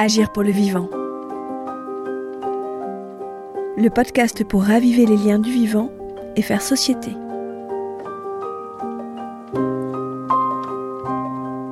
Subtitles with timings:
[0.00, 0.88] Agir pour le vivant.
[3.76, 5.90] Le podcast pour raviver les liens du vivant
[6.36, 7.10] et faire société.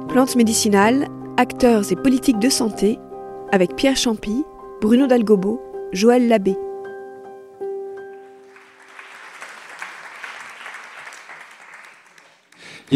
[0.08, 2.99] Plantes médicinales, acteurs et politiques de santé
[3.53, 4.45] avec Pierre Champy,
[4.81, 5.63] Bruno Dalgobo,
[5.93, 6.56] Joël Labbé.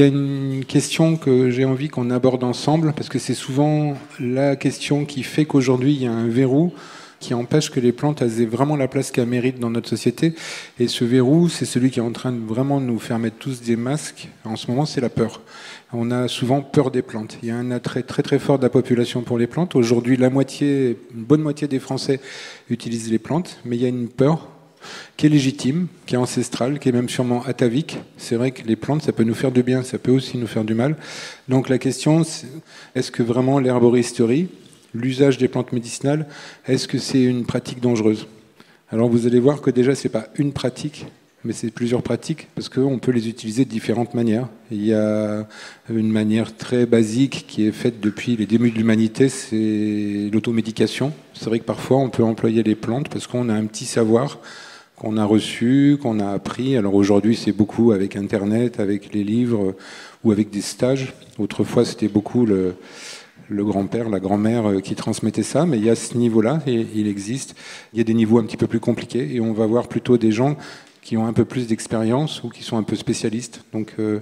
[0.00, 3.98] Il y a une question que j'ai envie qu'on aborde ensemble, parce que c'est souvent
[4.18, 6.72] la question qui fait qu'aujourd'hui il y a un verrou
[7.18, 10.34] qui empêche que les plantes aient vraiment la place qu'elles méritent dans notre société.
[10.78, 13.60] Et ce verrou, c'est celui qui est en train de vraiment nous faire mettre tous
[13.60, 14.30] des masques.
[14.46, 15.42] En ce moment, c'est la peur.
[15.92, 17.36] On a souvent peur des plantes.
[17.42, 19.76] Il y a un attrait très très fort de la population pour les plantes.
[19.76, 22.20] Aujourd'hui, la moitié, une bonne moitié des Français
[22.70, 24.48] utilisent les plantes, mais il y a une peur
[25.16, 27.98] qui est légitime, qui est ancestrale, qui est même sûrement atavique.
[28.16, 30.46] C'est vrai que les plantes, ça peut nous faire du bien, ça peut aussi nous
[30.46, 30.96] faire du mal.
[31.48, 32.22] Donc la question,
[32.94, 34.48] est-ce que vraiment l'herboristerie,
[34.94, 36.26] l'usage des plantes médicinales,
[36.66, 38.26] est-ce que c'est une pratique dangereuse?
[38.90, 41.06] Alors vous allez voir que déjà, ce n'est pas une pratique,
[41.44, 44.48] mais c'est plusieurs pratiques, parce qu'on peut les utiliser de différentes manières.
[44.70, 45.46] Il y a
[45.88, 51.12] une manière très basique qui est faite depuis les débuts de l'humanité, c'est l'automédication.
[51.32, 54.38] C'est vrai que parfois on peut employer les plantes parce qu'on a un petit savoir
[55.00, 56.76] qu'on a reçu, qu'on a appris.
[56.76, 59.74] Alors aujourd'hui, c'est beaucoup avec Internet, avec les livres
[60.24, 61.14] ou avec des stages.
[61.38, 62.74] Autrefois, c'était beaucoup le,
[63.50, 67.08] grand-père, la grand-mère euh, qui transmettait ça, mais il y a ce niveau-là, et il
[67.08, 67.56] existe.
[67.94, 70.18] Il y a des niveaux un petit peu plus compliqués, et on va voir plutôt
[70.18, 70.56] des gens
[71.00, 73.64] qui ont un peu plus d'expérience ou qui sont un peu spécialistes.
[73.72, 74.20] Donc euh,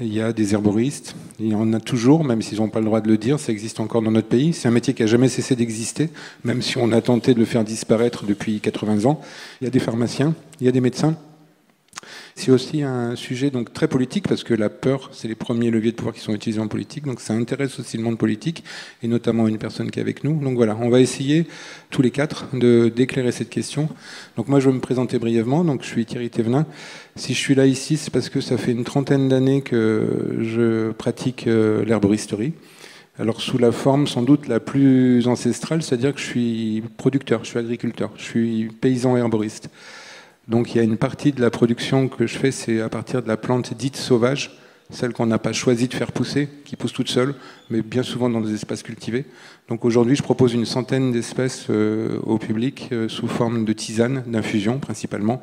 [0.00, 2.84] il y a des herboristes, il y en a toujours, même s'ils n'ont pas le
[2.84, 4.52] droit de le dire, ça existe encore dans notre pays.
[4.52, 6.10] C'est un métier qui n'a jamais cessé d'exister,
[6.44, 9.20] même si on a tenté de le faire disparaître depuis 80 ans.
[9.60, 11.16] Il y a des pharmaciens, il y a des médecins,
[12.38, 15.92] c'est aussi un sujet donc très politique parce que la peur, c'est les premiers leviers
[15.92, 17.04] de pouvoir qui sont utilisés en politique.
[17.06, 18.62] Donc ça intéresse aussi le monde politique
[19.02, 20.38] et notamment une personne qui est avec nous.
[20.38, 21.46] Donc voilà, on va essayer
[21.88, 23.88] tous les quatre de d'éclairer cette question.
[24.36, 25.64] Donc moi je vais me présenter brièvement.
[25.64, 26.66] Donc je suis Thierry Thévenin.
[27.16, 30.92] Si je suis là ici, c'est parce que ça fait une trentaine d'années que je
[30.92, 32.52] pratique euh, l'herboristerie.
[33.18, 37.48] Alors sous la forme sans doute la plus ancestrale, c'est-à-dire que je suis producteur, je
[37.48, 39.70] suis agriculteur, je suis paysan herboriste.
[40.48, 43.20] Donc il y a une partie de la production que je fais, c'est à partir
[43.22, 44.56] de la plante dite sauvage,
[44.90, 47.34] celle qu'on n'a pas choisi de faire pousser, qui pousse toute seule,
[47.68, 49.24] mais bien souvent dans des espaces cultivés.
[49.68, 54.22] Donc aujourd'hui, je propose une centaine d'espèces euh, au public euh, sous forme de tisane,
[54.28, 55.42] d'infusion principalement,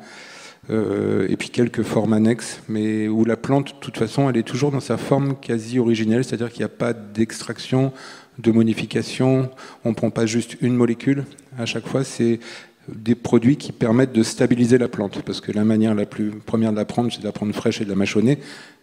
[0.70, 4.42] euh, et puis quelques formes annexes, mais où la plante, de toute façon, elle est
[4.42, 7.92] toujours dans sa forme quasi originelle, c'est-à-dire qu'il n'y a pas d'extraction,
[8.38, 9.50] de modification,
[9.84, 11.24] on ne prend pas juste une molécule.
[11.58, 12.40] À chaque fois, c'est
[12.88, 15.22] des produits qui permettent de stabiliser la plante.
[15.22, 17.80] Parce que la manière la plus première de la prendre, c'est de la prendre fraîche
[17.80, 18.38] et de la mâchonner.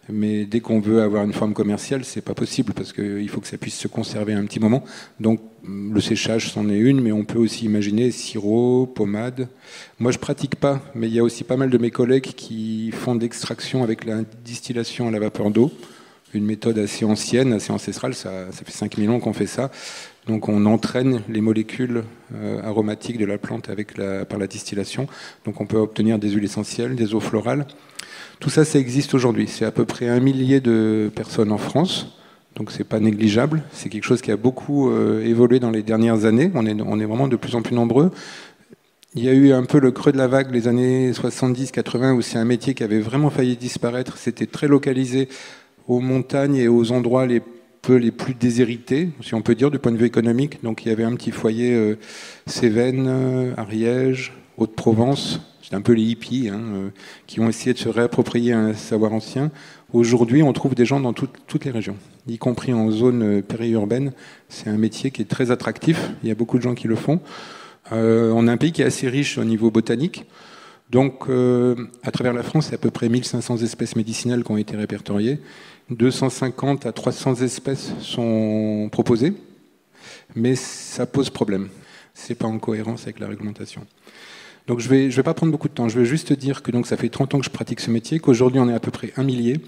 [0.08, 3.46] Mais dès qu'on veut avoir une forme commerciale, c'est pas possible parce qu'il faut que
[3.46, 4.82] ça puisse se conserver un petit moment.
[5.20, 9.48] Donc le séchage, c'en est une, mais on peut aussi imaginer sirop, pommade.
[10.00, 12.90] Moi, je pratique pas, mais il y a aussi pas mal de mes collègues qui
[12.90, 15.70] font d'extraction avec la distillation à la vapeur d'eau
[16.34, 19.70] une méthode assez ancienne, assez ancestrale, ça, ça fait 5000 ans qu'on fait ça.
[20.26, 23.68] Donc on entraîne les molécules euh, aromatiques de la plante
[24.28, 25.06] par la distillation.
[25.44, 27.66] Donc on peut obtenir des huiles essentielles, des eaux florales.
[28.38, 29.48] Tout ça, ça existe aujourd'hui.
[29.48, 32.18] C'est à peu près un millier de personnes en France.
[32.56, 33.62] Donc c'est pas négligeable.
[33.72, 36.50] C'est quelque chose qui a beaucoup euh, évolué dans les dernières années.
[36.54, 38.10] On est, vraiment de plus en plus nombreux.
[39.14, 42.22] Il y a eu un peu le creux de la vague les années 70-80 où
[42.22, 44.16] c'est un métier qui avait vraiment failli disparaître.
[44.16, 45.28] C'était très localisé
[45.88, 47.42] aux montagnes et aux endroits les
[47.82, 50.62] peu les plus déshérités, si on peut dire, du point de vue économique.
[50.62, 51.98] Donc il y avait un petit foyer euh,
[52.46, 55.40] Cévennes, euh, Ariège, Haute-Provence.
[55.62, 56.90] C'est un peu les hippies hein, euh,
[57.26, 59.50] qui ont essayé de se réapproprier un savoir ancien.
[59.92, 61.96] Aujourd'hui, on trouve des gens dans toutes les régions,
[62.28, 64.12] y compris en zone périurbaine.
[64.48, 66.12] C'est un métier qui est très attractif.
[66.22, 67.20] Il y a beaucoup de gens qui le font.
[67.90, 70.24] on a un pays qui est assez riche au niveau botanique.
[70.90, 71.24] Donc,
[72.02, 75.40] à travers la France, a à peu près 1500 espèces médicinales qui ont été répertoriées.
[75.96, 79.34] 250 à 300 espèces sont proposées,
[80.34, 81.68] mais ça pose problème.
[82.14, 83.86] Ce n'est pas en cohérence avec la réglementation.
[84.66, 85.88] Donc je vais, vais pas prendre beaucoup de temps.
[85.88, 88.60] Je vais juste dire que ça fait 30 ans que je pratique ce métier, qu'aujourd'hui
[88.60, 89.60] on est à peu près un millier,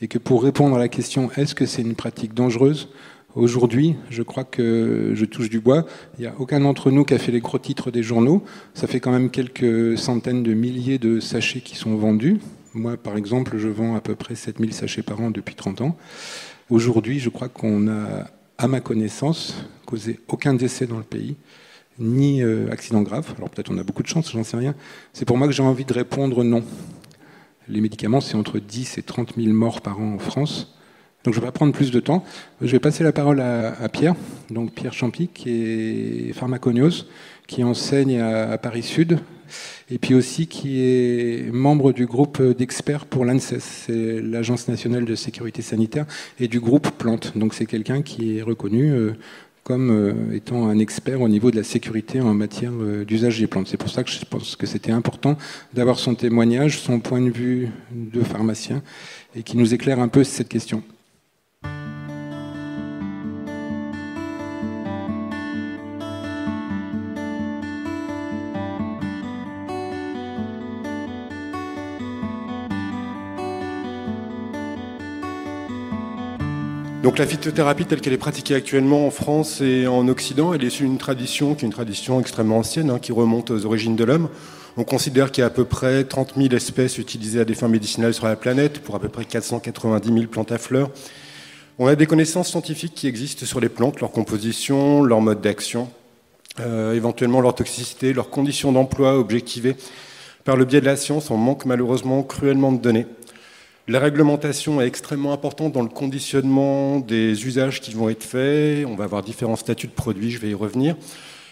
[0.00, 2.88] et que pour répondre à la question est-ce que c'est une pratique dangereuse
[3.34, 5.86] Aujourd'hui, je crois que je touche du bois.
[6.18, 8.44] Il n'y a aucun d'entre nous qui a fait les gros titres des journaux.
[8.74, 12.40] Ça fait quand même quelques centaines de milliers de sachets qui sont vendus.
[12.74, 15.96] Moi, par exemple, je vends à peu près 7000 sachets par an depuis 30 ans.
[16.70, 21.36] Aujourd'hui, je crois qu'on a, à ma connaissance, causé aucun décès dans le pays,
[21.98, 23.34] ni euh, accident grave.
[23.36, 24.74] Alors peut-être on a beaucoup de chance, j'en sais rien.
[25.12, 26.64] C'est pour moi que j'ai envie de répondre non.
[27.68, 30.74] Les médicaments, c'est entre 10 et 30 000 morts par an en France.
[31.24, 32.24] Donc je ne vais pas prendre plus de temps.
[32.60, 34.14] Je vais passer la parole à, Pierre.
[34.50, 37.06] donc Pierre Champy, qui est pharmaconios,
[37.46, 39.20] qui enseigne à, Paris Sud,
[39.90, 45.14] et puis aussi qui est membre du groupe d'experts pour l'ANSES, c'est l'Agence nationale de
[45.14, 46.06] sécurité sanitaire,
[46.38, 47.36] et du groupe Plante.
[47.36, 49.12] Donc c'est quelqu'un qui est reconnu euh,
[49.64, 53.46] comme euh, étant un expert au niveau de la sécurité en matière euh, d'usage des
[53.46, 53.68] plantes.
[53.68, 55.36] C'est pour ça que je pense que c'était important
[55.72, 58.82] d'avoir son témoignage, son point de vue de pharmacien,
[59.36, 60.82] et qui nous éclaire un peu cette question.
[77.02, 80.76] Donc la phytothérapie telle qu'elle est pratiquée actuellement en France et en Occident, elle est
[80.76, 84.28] d'une tradition qui est une tradition extrêmement ancienne, hein, qui remonte aux origines de l'homme.
[84.76, 87.66] On considère qu'il y a à peu près 30 000 espèces utilisées à des fins
[87.66, 90.90] médicinales sur la planète, pour à peu près 490 000 plantes à fleurs.
[91.80, 95.88] On a des connaissances scientifiques qui existent sur les plantes, leur composition, leur mode d'action,
[96.60, 99.74] euh, éventuellement leur toxicité, leurs conditions d'emploi objectivées.
[100.44, 103.06] Par le biais de la science, on manque malheureusement cruellement de données.
[103.88, 108.86] La réglementation est extrêmement importante dans le conditionnement des usages qui vont être faits.
[108.86, 110.94] On va avoir différents statuts de produits, je vais y revenir.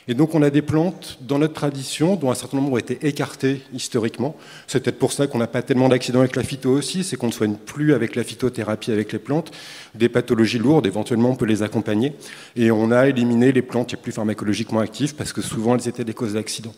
[0.06, 3.04] Et donc on a des plantes dans notre tradition dont un certain nombre ont été
[3.04, 4.36] écartées historiquement.
[4.68, 7.26] C'est peut-être pour ça qu'on n'a pas tellement d'accidents avec la phyto aussi, c'est qu'on
[7.26, 9.50] ne soigne plus avec la phytothérapie avec les plantes.
[9.96, 12.12] Des pathologies lourdes, éventuellement on peut les accompagner.
[12.54, 16.04] Et on a éliminé les plantes les plus pharmacologiquement actives parce que souvent elles étaient
[16.04, 16.74] des causes d'accidents.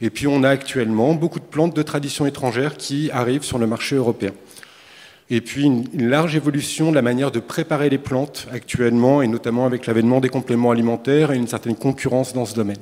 [0.00, 3.68] Et puis on a actuellement beaucoup de plantes de tradition étrangère qui arrivent sur le
[3.68, 4.32] marché européen
[5.30, 9.66] et puis une, large évolution de la manière de préparer les plantes actuellement, et notamment
[9.66, 12.78] avec l'avènement des compléments alimentaires et une certaine concurrence dans ce domaine.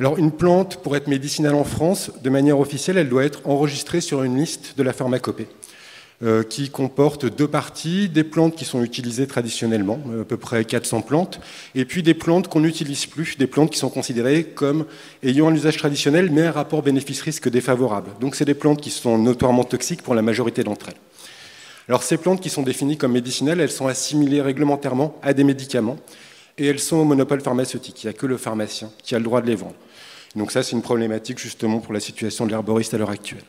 [0.00, 4.00] Alors une plante, pour être médicinale en France, de manière officielle, elle doit être enregistrée
[4.00, 5.46] sur une liste de la pharmacopée.
[6.24, 10.64] Euh, qui comporte deux parties, des plantes qui sont utilisées traditionnellement, euh, à peu près
[10.64, 11.38] 400 plantes,
[11.74, 14.86] et puis des plantes qu'on n'utilise plus, des plantes qui sont considérées comme
[15.22, 18.08] ayant un usage traditionnel, mais un rapport bénéfice-risque défavorable.
[18.20, 21.00] Donc c'est des plantes qui sont notoirement toxiques pour la majorité d'entre elles.
[21.88, 25.98] Alors ces plantes qui sont définies comme médicinales, elles sont assimilées réglementairement à des médicaments,
[26.56, 28.02] et elles sont au monopole pharmaceutique.
[28.02, 29.74] Il n'y a que le pharmacien qui a le droit de les vendre.
[30.36, 33.44] Donc ça, c'est une problématique justement pour la situation de l'herboriste à l'heure actuelle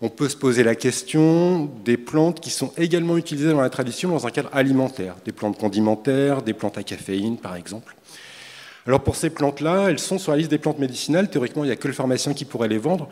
[0.00, 4.10] on peut se poser la question des plantes qui sont également utilisées dans la tradition
[4.10, 7.96] dans un cadre alimentaire, des plantes condimentaires, des plantes à caféine par exemple.
[8.86, 11.72] Alors pour ces plantes-là, elles sont sur la liste des plantes médicinales, théoriquement il n'y
[11.72, 13.08] a que le pharmacien qui pourrait les vendre.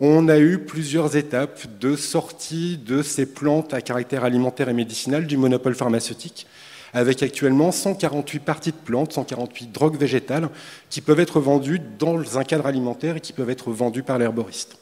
[0.00, 5.26] On a eu plusieurs étapes de sortie de ces plantes à caractère alimentaire et médicinal
[5.26, 6.46] du monopole pharmaceutique,
[6.94, 10.48] avec actuellement 148 parties de plantes, 148 drogues végétales
[10.90, 14.78] qui peuvent être vendues dans un cadre alimentaire et qui peuvent être vendues par l'herboriste.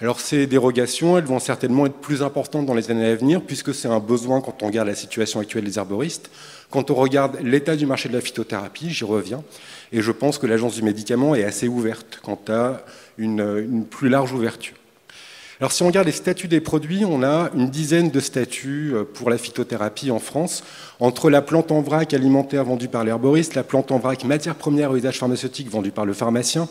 [0.00, 3.72] Alors ces dérogations, elles vont certainement être plus importantes dans les années à venir, puisque
[3.72, 6.30] c'est un besoin quand on regarde la situation actuelle des herboristes.
[6.70, 9.44] Quand on regarde l'état du marché de la phytothérapie, j'y reviens,
[9.92, 12.80] et je pense que l'agence du médicament est assez ouverte quant à
[13.18, 14.74] une, plus large ouverture.
[15.60, 19.04] Alors si on regarde les statuts des produits, on a une dizaine de statuts euh,
[19.04, 20.64] pour la phytothérapie en France,
[20.98, 24.90] entre la plante en vrac alimentaire vendue par l'herboriste, la plante en vrac matière première
[24.90, 26.68] au usage pharmaceutique vendue par le pharmacien,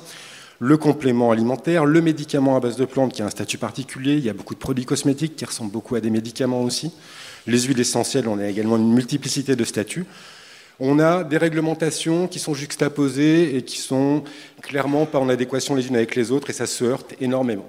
[0.60, 4.14] le complément alimentaire, le médicament à base de plantes qui a un statut particulier.
[4.14, 6.92] Il y a beaucoup de produits cosmétiques qui ressemblent beaucoup à des médicaments aussi.
[7.48, 10.06] Les huiles essentielles, on a également une multiplicité de statuts.
[10.80, 14.24] On a des réglementations qui sont juxtaposées et qui sont
[14.62, 17.68] clairement pas en adéquation les unes avec les autres et ça se heurte énormément.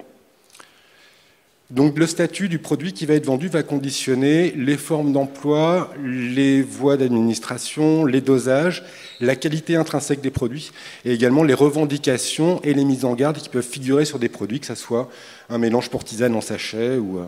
[1.75, 6.63] Donc le statut du produit qui va être vendu va conditionner les formes d'emploi, les
[6.63, 8.85] voies d'administration, les dosages,
[9.21, 10.71] la qualité intrinsèque des produits
[11.05, 14.61] et également les revendications et les mises en garde qui peuvent figurer sur des produits,
[14.61, 15.11] que ce soit
[15.51, 17.25] un mélange pour tisane en sachet ou, euh,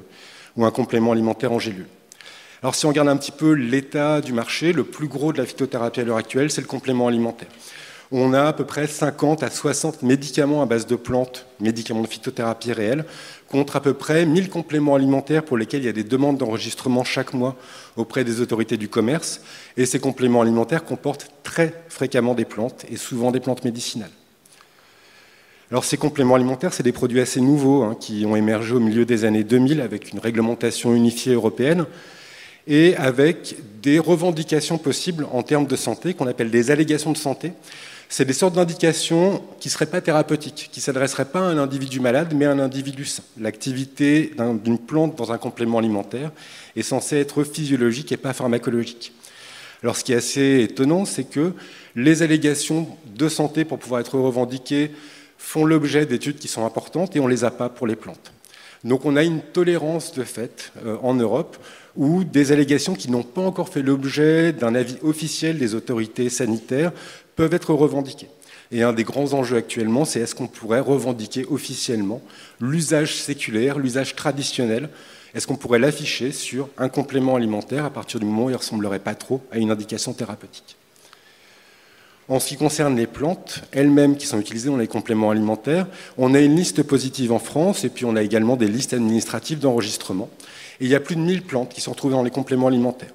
[0.56, 1.88] ou un complément alimentaire en gélule.
[2.62, 5.44] Alors si on regarde un petit peu l'état du marché, le plus gros de la
[5.44, 7.48] phytothérapie à l'heure actuelle, c'est le complément alimentaire
[8.12, 12.06] on a à peu près 50 à 60 médicaments à base de plantes, médicaments de
[12.06, 13.04] phytothérapie réels,
[13.48, 17.04] contre à peu près 1000 compléments alimentaires pour lesquels il y a des demandes d'enregistrement
[17.04, 17.56] chaque mois
[17.96, 19.40] auprès des autorités du commerce.
[19.76, 24.10] Et ces compléments alimentaires comportent très fréquemment des plantes et souvent des plantes médicinales.
[25.72, 29.04] Alors ces compléments alimentaires, c'est des produits assez nouveaux hein, qui ont émergé au milieu
[29.04, 31.86] des années 2000 avec une réglementation unifiée européenne
[32.68, 37.52] et avec des revendications possibles en termes de santé qu'on appelle des allégations de santé
[38.08, 41.58] c'est des sortes d'indications qui ne seraient pas thérapeutiques, qui ne s'adresseraient pas à un
[41.58, 43.22] individu malade, mais à un individu sain.
[43.38, 44.32] L'activité
[44.64, 46.30] d'une plante dans un complément alimentaire
[46.76, 49.12] est censée être physiologique et pas pharmacologique.
[49.82, 51.52] Alors ce qui est assez étonnant, c'est que
[51.94, 54.92] les allégations de santé pour pouvoir être revendiquées
[55.38, 58.32] font l'objet d'études qui sont importantes et on ne les a pas pour les plantes.
[58.86, 61.56] Donc on a une tolérance de fait euh, en Europe
[61.96, 66.92] où des allégations qui n'ont pas encore fait l'objet d'un avis officiel des autorités sanitaires
[67.34, 68.28] peuvent être revendiquées.
[68.70, 72.22] Et un des grands enjeux actuellement, c'est est-ce qu'on pourrait revendiquer officiellement
[72.60, 74.88] l'usage séculaire, l'usage traditionnel?
[75.34, 78.58] Est-ce qu'on pourrait l'afficher sur un complément alimentaire à partir du moment où il ne
[78.58, 80.76] ressemblerait pas trop à une indication thérapeutique?
[82.28, 85.86] En ce qui concerne les plantes elles-mêmes qui sont utilisées dans les compléments alimentaires,
[86.18, 89.60] on a une liste positive en France et puis on a également des listes administratives
[89.60, 90.28] d'enregistrement.
[90.80, 93.12] Et il y a plus de 1000 plantes qui sont retrouvées dans les compléments alimentaires.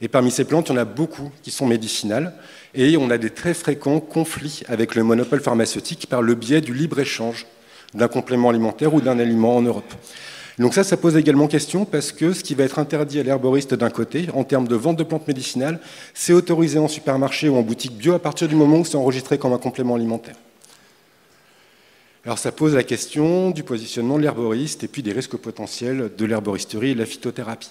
[0.00, 2.34] Et parmi ces plantes, il y en a beaucoup qui sont médicinales
[2.74, 6.74] et on a des très fréquents conflits avec le monopole pharmaceutique par le biais du
[6.74, 7.46] libre-échange
[7.94, 9.94] d'un complément alimentaire ou d'un aliment en Europe.
[10.58, 13.74] Donc ça, ça pose également question parce que ce qui va être interdit à l'herboriste
[13.74, 15.80] d'un côté, en termes de vente de plantes médicinales,
[16.14, 19.36] c'est autorisé en supermarché ou en boutique bio à partir du moment où c'est enregistré
[19.36, 20.36] comme un complément alimentaire.
[22.24, 26.24] Alors ça pose la question du positionnement de l'herboriste et puis des risques potentiels de
[26.24, 27.70] l'herboristerie et de la phytothérapie.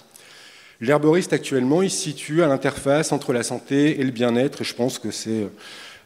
[0.80, 4.74] L'herboriste actuellement, il se situe à l'interface entre la santé et le bien-être, et je
[4.74, 5.48] pense que c'est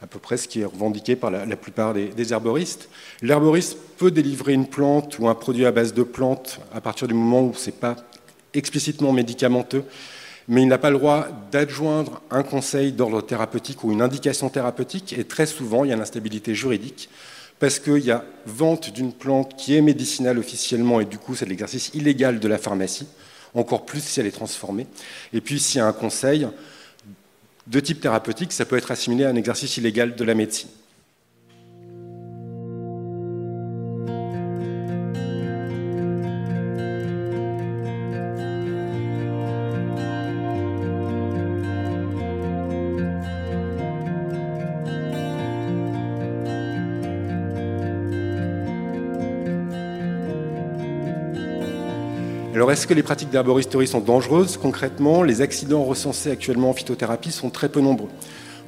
[0.02, 2.88] à peu près ce qui est revendiqué par la, plupart des, herboristes.
[3.20, 7.14] L'herboriste peut délivrer une plante ou un produit à base de plantes à partir du
[7.14, 7.96] moment où ce n'est pas
[8.54, 9.84] explicitement médicamenteux,
[10.48, 15.14] mais il n'a pas le droit d'adjoindre un conseil d'ordre thérapeutique ou une indication thérapeutique,
[15.16, 17.10] et très souvent, il y a l'instabilité juridique,
[17.58, 21.46] parce qu'il y a vente d'une plante qui est médicinale officiellement, et du coup, c'est
[21.46, 23.06] l'exercice illégal de la pharmacie,
[23.54, 24.86] encore plus si elle est transformée.
[25.32, 26.48] Et puis, s'il y a un conseil,
[27.66, 30.68] de type thérapeutique, ça peut être assimilé à un exercice illégal de la médecine.
[52.70, 57.50] Est-ce que les pratiques d'herboristerie sont dangereuses Concrètement, les accidents recensés actuellement en phytothérapie sont
[57.50, 58.10] très peu nombreux.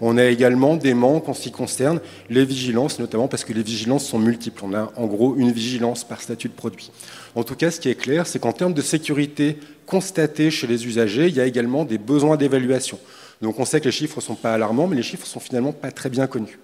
[0.01, 3.63] On a également des manques en ce qui concerne les vigilances, notamment parce que les
[3.63, 4.65] vigilances sont multiples.
[4.65, 6.91] On a en gros une vigilance par statut de produit.
[7.37, 9.57] En tout cas, ce qui est clair, c'est qu'en termes de sécurité
[9.87, 12.99] constatée chez les usagers, il y a également des besoins d'évaluation.
[13.41, 15.73] Donc on sait que les chiffres ne sont pas alarmants, mais les chiffres sont finalement
[15.73, 16.59] pas très bien connus.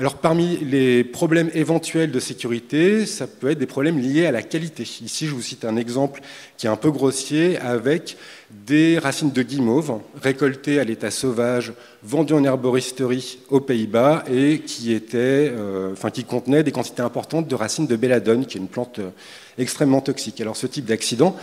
[0.00, 4.40] Alors parmi les problèmes éventuels de sécurité, ça peut être des problèmes liés à la
[4.40, 4.82] qualité.
[4.82, 6.22] Ici, je vous cite un exemple
[6.56, 8.16] qui est un peu grossier avec
[8.50, 14.98] des racines de guimauve récoltées à l'état sauvage, vendues en herboristerie aux Pays-Bas et qui,
[15.12, 15.94] euh,
[16.26, 19.10] contenaient des quantités importantes de racines de belladone, qui est une plante euh,
[19.58, 20.40] extrêmement toxique.
[20.40, 21.36] Alors ce type d'accident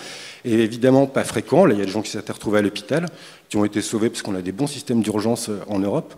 [0.45, 1.67] est évidemment pas fréquent.
[1.67, 3.05] Là, il y a des gens qui s'étaient retrouvés à l'hôpital,
[3.49, 6.15] qui ont été sauvés parce qu'on a des bons systèmes d'urgence euh, en Europe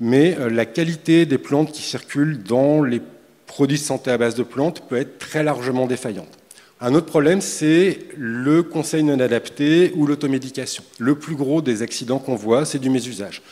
[0.00, 3.00] mais euh, la qualité des plantes qui circulent dans les
[3.46, 6.28] produits de santé à base de plantes peut être très largement défaillante.
[6.80, 10.82] Un autre problème, c'est le conseil non adapté ou l'automédication.
[10.98, 13.42] Le plus gros des accidents qu'on voit, c'est du mésusage.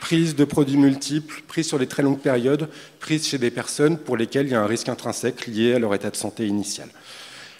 [0.00, 2.68] Prise de produits multiples, prise sur des très longues périodes,
[3.00, 5.92] prise chez des personnes pour lesquelles il y a un risque intrinsèque lié à leur
[5.92, 6.88] état de santé initial.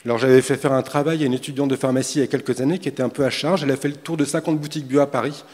[0.05, 2.61] Alors j'avais fait faire un travail à une étudiante de pharmacie il y a quelques
[2.61, 3.65] années qui était un peu à charge.
[3.65, 5.45] Elle a fait le tour de 50 boutiques bio à Paris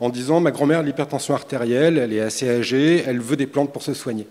[0.00, 3.72] en disant ma grand-mère a l'hypertension artérielle, elle est assez âgée, elle veut des plantes
[3.72, 4.26] pour se soigner.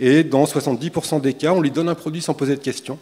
[0.00, 2.98] Et dans 70% des cas, on lui donne un produit sans poser de questions.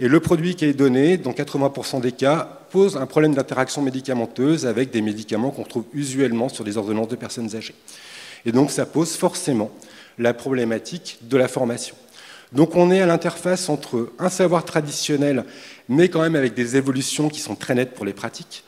[0.00, 4.66] Et le produit qui est donné, dans 80% des cas, pose un problème d'interaction médicamenteuse
[4.66, 7.74] avec des médicaments qu'on trouve usuellement sur des ordonnances de personnes âgées.
[8.44, 9.70] Et donc ça pose forcément
[10.18, 11.94] la problématique de la formation.
[12.52, 15.44] Donc on est à l'interface entre un savoir traditionnel,
[15.88, 18.64] mais quand même avec des évolutions qui sont très nettes pour les pratiques,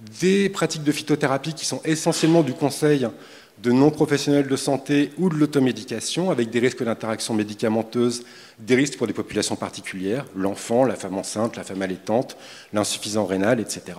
[0.00, 3.08] des pratiques de phytothérapie qui sont essentiellement du conseil
[3.62, 8.24] de non-professionnels de santé ou de l'automédication, avec des risques d'interaction médicamenteuse,
[8.58, 12.36] des risques pour des populations particulières, l'enfant, la femme enceinte, la femme allaitante,
[12.72, 13.98] l'insuffisant rénal, etc.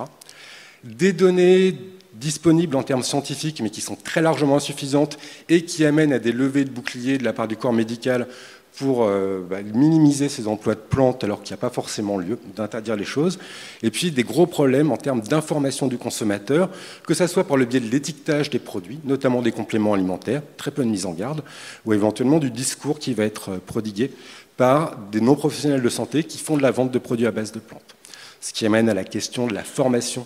[0.83, 1.77] Des données
[2.13, 5.17] disponibles en termes scientifiques, mais qui sont très largement insuffisantes
[5.49, 8.27] et qui amènent à des levées de boucliers de la part du corps médical
[8.77, 12.37] pour euh, bah, minimiser ces emplois de plantes alors qu'il n'y a pas forcément lieu
[12.55, 13.39] d'interdire les choses.
[13.83, 16.69] Et puis des gros problèmes en termes d'information du consommateur,
[17.07, 20.71] que ce soit par le biais de l'étiquetage des produits, notamment des compléments alimentaires, très
[20.71, 21.43] peu de mise en garde,
[21.85, 24.11] ou éventuellement du discours qui va être euh, prodigué
[24.57, 27.59] par des non-professionnels de santé qui font de la vente de produits à base de
[27.59, 27.95] plantes.
[28.41, 30.25] Ce qui amène à la question de la formation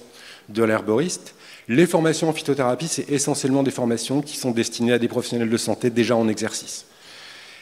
[0.49, 1.35] de l'herboriste.
[1.67, 5.57] Les formations en phytothérapie, c'est essentiellement des formations qui sont destinées à des professionnels de
[5.57, 6.85] santé déjà en exercice.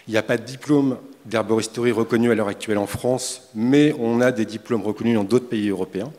[0.08, 4.22] Il n'y a pas de diplôme d'herboristerie reconnu à l'heure actuelle en France, mais on
[4.22, 6.14] a des diplômes reconnus dans d'autres pays européens.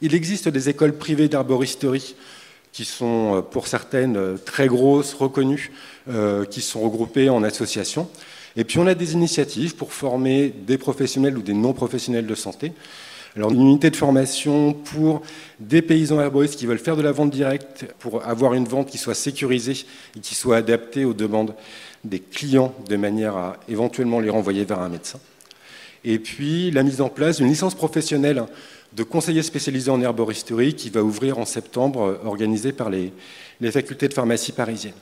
[0.00, 2.14] Il existe des écoles privées d'herboristerie
[2.72, 5.72] qui sont, euh, pour certaines, euh, très grosses, reconnues,
[6.08, 8.08] euh, qui sont regroupées en associations.
[8.56, 12.72] Et puis on a des initiatives pour former des professionnels ou des non-professionnels de santé.
[13.36, 15.22] Alors une unité de formation pour
[15.60, 18.98] des paysans herboristes qui veulent faire de la vente directe, pour avoir une vente qui
[18.98, 19.84] soit sécurisée
[20.16, 21.54] et qui soit adaptée aux demandes
[22.04, 25.18] des clients de manière à éventuellement les renvoyer vers un médecin.
[26.04, 28.44] Et puis la mise en place d'une licence professionnelle
[28.92, 33.12] de conseiller spécialisé en herboristerie qui va ouvrir en septembre, euh, organisée par les,
[33.70, 34.94] facultés de pharmacie parisiennes.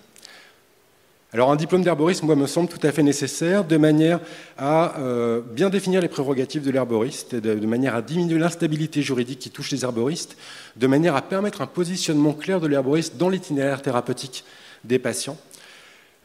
[1.33, 4.21] Alors un diplôme d'herboriste, moi, me semble tout à fait nécessaire de manière
[4.57, 9.39] à euh, bien définir les prérogatives de l'herboriste, de, de, manière à diminuer l'instabilité juridique
[9.39, 10.37] qui touche les herboristes,
[10.77, 14.45] de manière à permettre un positionnement clair de l'herboriste dans l'itinéraire thérapeutique
[14.85, 15.37] des patients.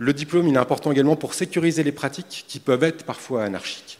[0.01, 3.99] Le diplôme, est important également pour sécuriser les pratiques qui peuvent être parfois anarchiques.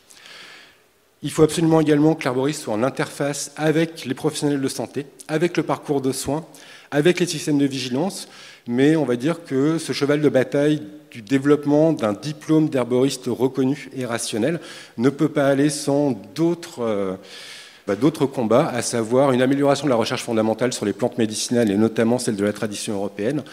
[1.22, 5.58] Il faut absolument également que l'arboriste soit en interface avec les professionnels de santé, avec
[5.58, 6.44] le parcours de soins,
[6.90, 8.30] avec les systèmes de vigilance,
[8.66, 10.82] mais on va dire que ce cheval de bataille
[11.12, 14.60] du développement d'un diplôme d'herboriste reconnu et rationnel
[14.98, 17.16] ne peut pas aller sans d'autres euh,
[17.86, 17.96] bah,
[18.34, 22.18] combats, à savoir une amélioration de la recherche fondamentale sur les plantes médicinales et notamment
[22.18, 23.44] celle de la tradition européenne,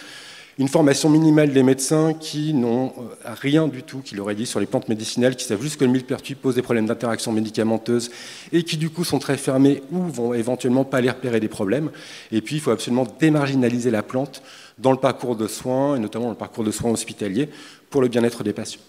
[0.59, 4.59] une formation minimale des médecins qui n'ont euh, rien du tout, qui l'auraient dit, sur
[4.59, 8.11] les plantes médicinales, qui savent juste que le millepertuis pose des problèmes d'interaction médicamenteuse
[8.53, 11.91] et qui du coup sont très fermés ou vont éventuellement pas aller repérer des problèmes.
[12.33, 14.43] Et puis il faut absolument démarginaliser la plante
[14.79, 17.49] dans le parcours de soins, et notamment dans le parcours de soins hospitaliers,
[17.91, 18.81] pour le bien-être des patients.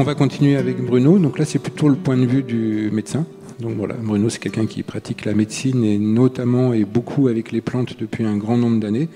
[0.00, 1.18] On va continuer avec Bruno.
[1.18, 3.26] Donc là, c'est plutôt le point de vue du médecin.
[3.60, 7.60] Donc voilà, Bruno, c'est quelqu'un qui pratique la médecine et notamment et beaucoup avec les
[7.60, 9.10] plantes depuis un grand nombre d'années.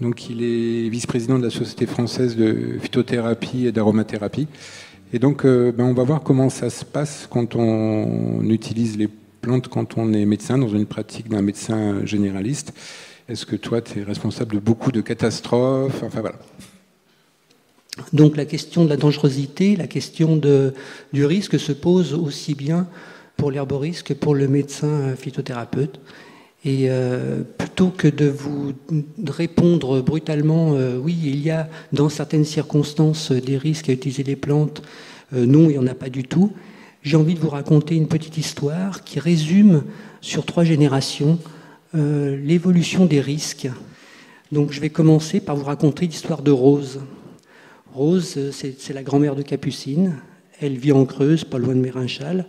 [0.00, 4.48] Donc il est vice-président de la Société française de phytothérapie et d'aromathérapie.
[5.12, 9.10] Et donc euh, ben, on va voir comment ça se passe quand on utilise les
[9.42, 12.72] plantes quand on est médecin dans une pratique d'un médecin généraliste.
[13.28, 16.02] Est-ce que toi, tu es responsable de beaucoup de catastrophes?
[16.02, 16.38] Enfin voilà.
[18.12, 20.40] Donc la question de la dangerosité, la question
[21.12, 22.88] du risque se pose aussi bien
[23.36, 26.00] pour l'herboriste que pour le médecin phytothérapeute.
[26.64, 28.72] Et euh, plutôt que de vous
[29.26, 34.36] répondre brutalement, euh, oui, il y a dans certaines circonstances des risques à utiliser les
[34.36, 34.82] plantes,
[35.34, 36.52] euh, non, il n'y en a pas du tout,
[37.02, 39.82] j'ai envie de vous raconter une petite histoire qui résume
[40.20, 41.38] sur trois générations
[41.94, 43.68] l'évolution des risques.
[44.50, 47.00] Donc je vais commencer par vous raconter l'histoire de Rose.
[47.92, 50.14] Rose, c'est la grand-mère de Capucine.
[50.60, 52.46] Elle vit en Creuse, pas loin de Mérinchal.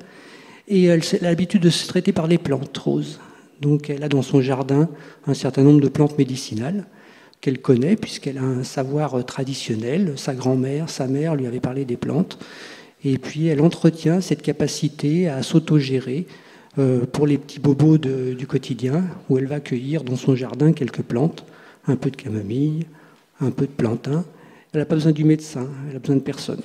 [0.68, 3.20] Et elle, a l'habitude de se traiter par les plantes, Rose.
[3.60, 4.90] Donc elle a dans son jardin
[5.28, 6.86] un certain nombre de plantes médicinales
[7.42, 10.14] qu'elle connaît, puisqu'elle a un savoir traditionnel.
[10.16, 12.40] Sa grand-mère, sa mère lui avait parlé des plantes.
[13.04, 16.26] Et puis elle entretient cette capacité à s'autogérer
[16.78, 21.04] euh, pour les petits bobos du quotidien, où elle va cueillir dans son jardin quelques
[21.04, 21.46] plantes,
[21.86, 22.86] un peu de camomille,
[23.42, 24.24] un peu de plantain,
[24.74, 26.62] elle n'a pas besoin du médecin, elle a besoin de personne.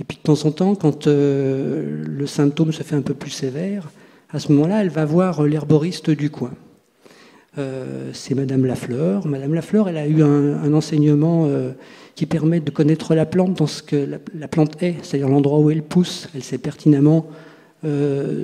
[0.00, 3.30] Et puis de temps en temps, quand euh, le symptôme se fait un peu plus
[3.30, 3.90] sévère,
[4.30, 6.52] à ce moment-là, elle va voir l'herboriste du coin.
[7.58, 9.26] Euh, c'est Madame Lafleur.
[9.26, 11.72] Madame Lafleur, elle a eu un, enseignement euh,
[12.14, 15.58] qui permet de connaître la plante dans ce que la, la plante est, c'est-à-dire l'endroit
[15.58, 16.28] où elle pousse.
[16.34, 17.26] Elle sait pertinemment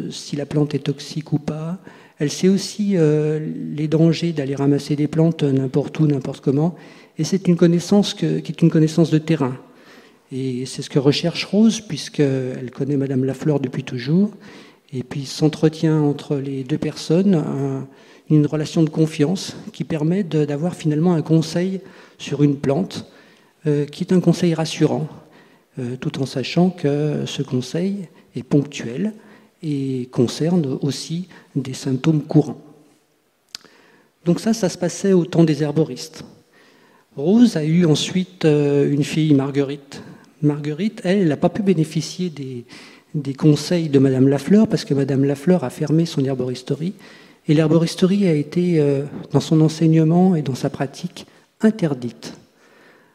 [0.09, 1.77] si la plante est toxique ou pas.
[2.19, 6.75] Elle sait aussi les dangers d'aller ramasser des plantes n'importe où, n'importe comment.
[7.19, 9.57] Et c'est une connaissance qui est une connaissance de terrain.
[10.33, 14.31] Et c'est ce que recherche Rose, puisqu'elle connaît Madame Lafleur depuis toujours.
[14.93, 17.43] Et puis s'entretient entre les deux personnes
[18.29, 21.81] une relation de confiance qui permet d'avoir finalement un conseil
[22.19, 23.07] sur une plante,
[23.67, 25.09] euh, qui est un conseil rassurant,
[25.79, 29.13] euh, tout en sachant que ce conseil est ponctuel
[29.63, 32.61] et concerne aussi des symptômes courants.
[34.25, 36.25] Donc ça, ça se passait au temps des herboristes.
[37.17, 40.03] Rose a eu ensuite euh, une fille, Marguerite.
[40.43, 45.65] Marguerite, elle, n'a pas pu bénéficier des, conseils de Madame Lafleur parce que Madame Lafleur
[45.65, 46.93] a fermé son herboristerie
[47.49, 51.27] et l'herboristerie a été, euh, dans son enseignement et dans sa pratique,
[51.63, 52.35] interdite.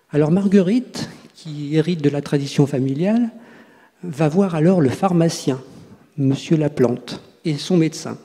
[0.10, 3.30] Alors Marguerite, qui hérite de la tradition familiale,
[4.04, 5.62] va voir alors le pharmacien,
[6.18, 8.18] Monsieur Laplante, et son médecin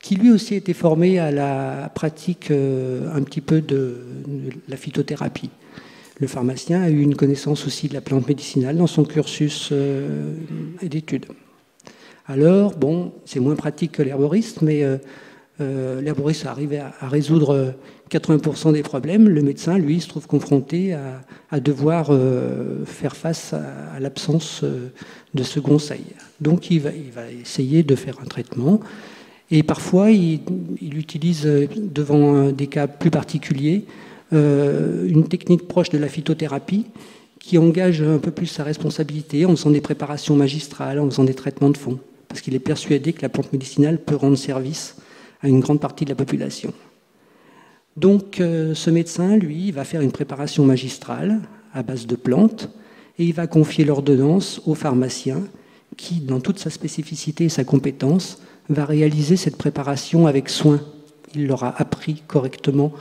[0.00, 3.98] qui lui aussi était formé à la pratique euh, un petit peu de,
[4.68, 5.50] la phytothérapie.
[6.20, 10.34] Le pharmacien a eu une connaissance aussi de la plante médicinale dans son cursus euh,
[10.82, 11.26] d'études.
[12.26, 17.74] Alors, bon, c'est moins pratique que l'herboriste, mais euh, l'herboriste arrive à, à, résoudre
[18.10, 19.28] 80% des problèmes.
[19.28, 20.94] Le médecin, lui, se trouve confronté
[21.50, 22.10] à, devoir
[22.84, 24.62] faire face à, l'absence
[25.34, 26.04] de ce conseil.
[26.40, 26.90] Donc il va,
[27.30, 28.80] essayer de faire un traitement.
[29.50, 30.40] Et parfois, il,
[30.80, 33.84] il utilise, devant des cas plus particuliers,
[34.32, 36.84] une technique proche de la phytothérapie
[37.48, 41.32] qui engage un peu plus sa responsabilité en faisant des préparations magistrales, en faisant des
[41.32, 44.96] traitements de fond, parce qu'il est persuadé que la plante médicinale peut rendre service
[45.40, 46.74] à une grande partie de la population.
[47.96, 51.40] Donc euh, ce médecin, lui, va faire une préparation magistrale
[51.72, 52.68] à base de plantes
[53.18, 55.42] et il va confier l'ordonnance au pharmacien
[55.96, 60.80] qui, dans toute sa spécificité et sa compétence, va réaliser cette préparation avec soin.
[61.34, 62.92] Il l'aura appris correctement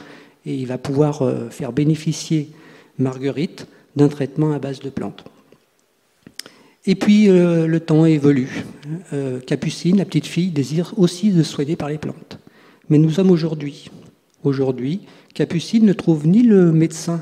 [0.45, 2.49] et il va pouvoir euh, faire bénéficier
[2.97, 5.25] Marguerite d'un traitement à base de plantes.
[6.85, 8.63] Et puis euh, le temps évolue.
[9.11, 12.39] Euh, Capucine, la petite fille, désire aussi de soigner par les plantes.
[12.89, 13.89] Mais nous sommes aujourd'hui.
[14.43, 15.01] Aujourd'hui,
[15.33, 17.21] Capucine ne trouve ni le médecin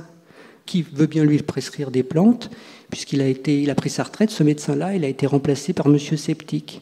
[0.67, 2.51] qui veut bien lui prescrire des plantes,
[2.89, 6.17] puisqu'il a, été, a pris sa retraite, ce médecin-là, il a été remplacé par Monsieur
[6.17, 6.81] Sceptique,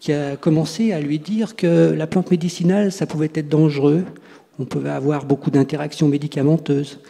[0.00, 4.04] qui a commencé à lui dire que la plante médicinale, ça pouvait être dangereux,
[4.58, 7.00] on pouvait avoir beaucoup d'interactions médicamenteuses,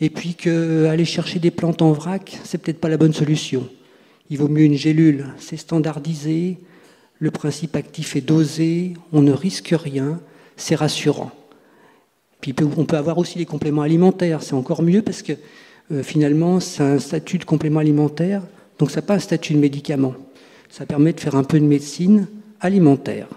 [0.00, 3.68] et puis qu'aller chercher des plantes en vrac, c'est peut-être pas la bonne solution.
[4.30, 6.58] Il vaut mieux une gélule, c'est standardisé,
[7.18, 10.20] le principe actif est dosé, on ne risque rien,
[10.56, 11.30] c'est rassurant.
[12.40, 15.32] Puis on peut avoir aussi les compléments alimentaires, c'est encore mieux parce que
[15.92, 18.42] euh, finalement c'est un statut de complément alimentaire,
[18.78, 20.14] donc ça n'a pas un statut de médicament.
[20.76, 22.26] Ça permet de faire un peu de médecine
[22.60, 23.28] alimentaire.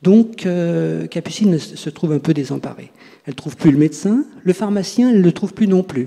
[0.00, 2.92] Donc euh, Capucine se trouve un peu désemparée.
[3.26, 4.24] Elle ne trouve plus le médecin.
[4.44, 6.06] Le pharmacien, elle ne le trouve plus non plus.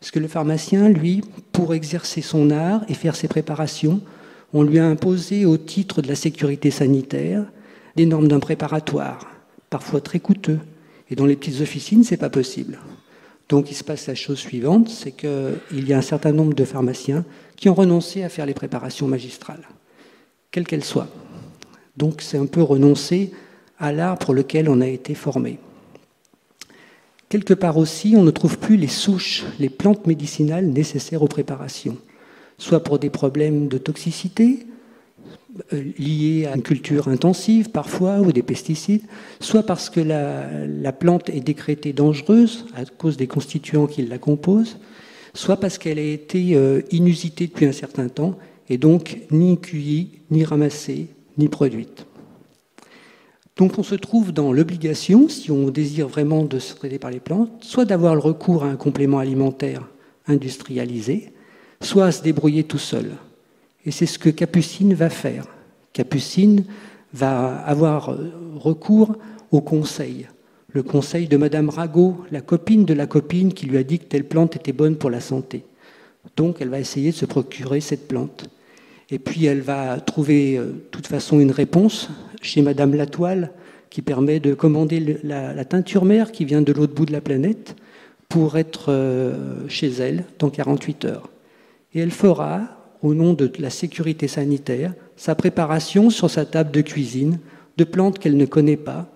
[0.00, 1.20] Parce que le pharmacien, lui,
[1.52, 4.00] pour exercer son art et faire ses préparations,
[4.52, 7.44] on lui a imposé au titre de la sécurité sanitaire
[7.94, 9.30] des normes d'un préparatoire,
[9.70, 10.58] parfois très coûteux.
[11.10, 12.80] Et dans les petites officines, ce n'est pas possible.
[13.48, 16.64] Donc il se passe la chose suivante, c'est qu'il y a un certain nombre de
[16.64, 17.24] pharmaciens
[17.60, 19.68] qui ont renoncé à faire les préparations magistrales,
[20.50, 21.08] quelles qu'elles soient.
[21.96, 23.32] Donc c'est un peu renoncer
[23.78, 25.58] à l'art pour lequel on a été formé.
[27.28, 31.98] Quelque part aussi, on ne trouve plus les souches, les plantes médicinales nécessaires aux préparations,
[32.56, 34.66] soit pour des problèmes de toxicité
[35.74, 39.02] euh, liés à une culture intensive parfois ou des pesticides,
[39.38, 44.78] soit parce que la, plante est décrétée dangereuse à cause des constituants qui la composent,
[45.34, 48.36] soit parce qu'elle a été euh, inusitée depuis un certain temps
[48.68, 52.06] et donc ni cueillie, ni ramassée, ni produite.
[53.56, 57.20] Donc on se trouve dans l'obligation, si on désire vraiment de se traiter par les
[57.20, 59.86] plantes, soit d'avoir le recours à un complément alimentaire
[60.26, 61.32] industrialisé,
[61.82, 63.10] soit à se débrouiller tout seul.
[63.84, 65.46] Et c'est ce que Capucine va faire.
[65.92, 66.64] Capucine
[67.12, 68.16] va avoir
[68.56, 69.16] recours
[69.50, 70.26] au conseil.
[70.72, 74.04] Le conseil de Madame Ragot, la copine de la copine qui lui a dit que
[74.04, 75.64] telle plante était bonne pour la santé.
[76.36, 78.48] Donc elle va essayer de se procurer cette plante.
[79.10, 82.08] Et puis elle va trouver euh, de toute façon une réponse
[82.40, 83.50] chez Madame Latoile
[83.90, 87.74] qui permet de commander la, teinture mère qui vient de l'autre bout de la planète
[88.28, 91.28] pour être euh, chez elle dans 48 heures.
[91.94, 92.60] Et elle fera,
[93.02, 97.40] au nom de la sécurité sanitaire, sa préparation sur sa table de cuisine
[97.76, 99.10] de plantes qu'elle ne connaît pas,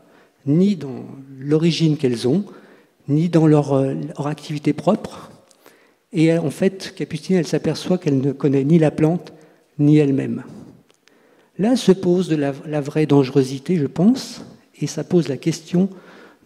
[0.46, 1.04] ni dans
[1.38, 2.44] l'origine qu'elles ont,
[3.08, 5.30] ni dans leur, euh, activité propre.
[6.12, 9.32] Et en fait, Capucine, elle s'aperçoit qu'elle ne connaît ni la plante,
[9.78, 10.44] ni elle-même.
[11.58, 14.44] Là se pose la, vraie dangerosité, je pense,
[14.80, 15.88] et ça pose la question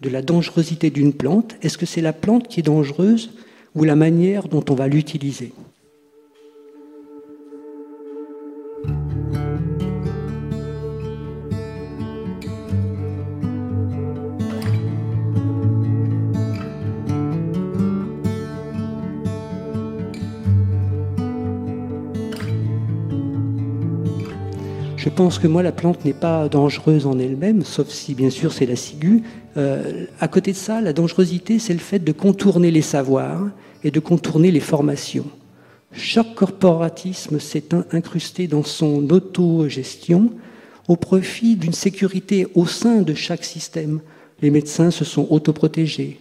[0.02, 1.56] de la dangerosité d'une plante.
[1.62, 3.30] Est-ce que c'est la plante qui est dangereuse
[3.74, 5.52] ou la manière dont on va l'utiliser?
[25.08, 28.52] Je pense que moi, la plante n'est pas dangereuse en elle-même, sauf si, bien sûr,
[28.52, 29.22] c'est la ciguë.
[29.56, 33.48] Euh, à côté de ça, la dangerosité, c'est le fait de contourner les savoirs
[33.82, 35.24] et de contourner les formations.
[35.92, 40.30] Chaque corporatisme s'est incrusté dans son autogestion
[40.88, 44.00] au profit d'une sécurité au sein de chaque système.
[44.42, 46.20] Les médecins se sont autoprotégés.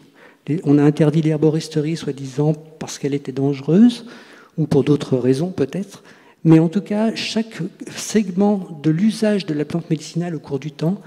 [0.63, 4.05] On a interdit l'herboristerie, soi-disant, parce qu'elle était dangereuse,
[4.57, 6.03] ou pour d'autres raisons peut-être.
[6.47, 7.59] Mais en tout cas, chaque
[7.93, 11.01] segment de l'usage de la plante médicinale au cours du temps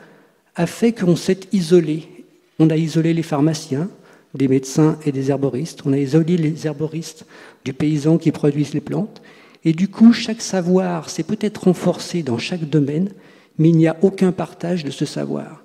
[0.54, 2.26] a fait qu'on s'est isolé.
[2.58, 3.88] On a isolé les pharmaciens,
[4.34, 5.80] des médecins et des herboristes.
[5.86, 7.24] On a isolé les herboristes
[7.64, 9.22] du paysan qui produisent les plantes.
[9.64, 13.08] Et du coup, chaque savoir s'est peut-être renforcé dans chaque domaine,
[13.56, 15.64] mais il n'y a aucun partage de ce savoir.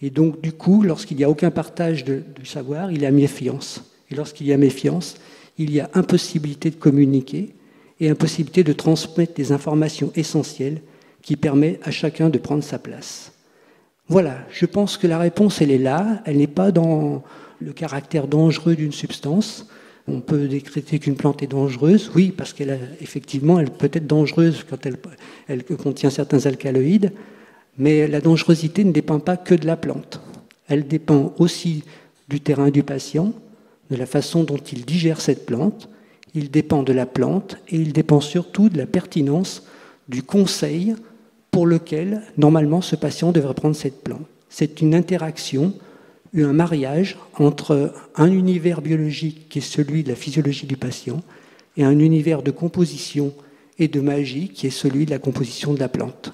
[0.00, 3.84] Et donc, du coup, lorsqu'il n'y a aucun partage du savoir, il y a méfiance.
[4.10, 5.16] Et lorsqu'il y a méfiance,
[5.58, 7.50] il y a impossibilité de communiquer
[8.00, 10.80] et impossibilité de transmettre des informations essentielles
[11.22, 13.32] qui permettent à chacun de prendre sa place.
[14.08, 16.22] Voilà, je pense que la réponse, elle est là.
[16.24, 17.22] Elle n'est pas dans
[17.60, 19.68] le caractère dangereux d'une substance.
[20.08, 24.64] On peut décréter qu'une plante est dangereuse, oui, parce qu'elle effectivement, elle peut être dangereuse
[24.68, 24.96] quand elle,
[25.46, 27.12] elle contient certains alcaloïdes,
[27.78, 30.20] mais la dangerosité ne dépend pas que de la plante.
[30.66, 31.84] Elle dépend aussi
[32.28, 33.32] du terrain du patient,
[33.90, 35.88] de la façon dont il digère cette plante.
[36.34, 39.66] Il dépend de la plante et il dépend surtout de la pertinence
[40.08, 40.94] du conseil
[41.50, 44.26] pour lequel, normalement, ce patient devrait prendre cette plante.
[44.48, 45.74] C'est une interaction,
[46.36, 51.22] un mariage entre un univers biologique qui est celui de la physiologie du patient
[51.76, 53.32] et un univers de composition
[53.78, 56.32] et de magie qui est celui de la composition de la plante.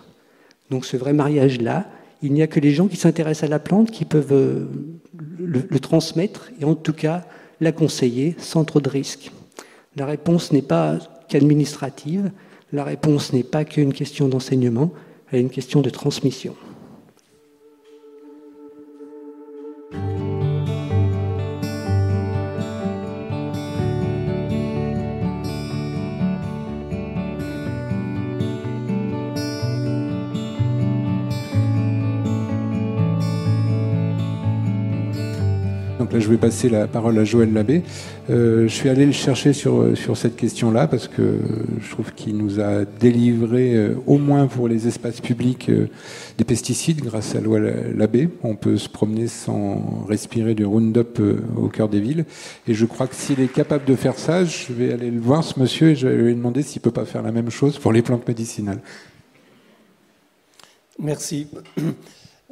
[0.71, 1.89] Donc ce vrai mariage-là,
[2.23, 4.67] il n'y a que les gens qui s'intéressent à la plante qui peuvent euh,
[5.39, 7.25] le, le, transmettre et en tout cas
[7.61, 9.31] la conseiller sans trop de risques.
[9.97, 12.31] La réponse n'est pas qu'administrative,
[12.73, 14.93] la réponse n'est pas qu'une question d'enseignement,
[15.31, 16.55] elle est une question de transmission.
[36.27, 37.83] Je vais passer la parole à Joël Labbé.
[38.31, 41.39] Euh, je suis allé le chercher sur, sur cette question-là parce que
[41.81, 45.89] je trouve qu'il nous a délivré, euh, au moins pour les espaces publics, euh,
[46.37, 48.29] des pesticides grâce à loi Labbé.
[48.43, 51.23] On peut se promener sans respirer du Roundup
[51.57, 52.25] au cœur des villes.
[52.67, 55.45] Et je crois que s'il est capable de faire ça, je vais aller le voir,
[55.45, 57.79] ce monsieur, et je vais lui demander s'il ne peut pas faire la même chose
[57.79, 58.81] pour les plantes médicinales.
[60.99, 61.47] Merci.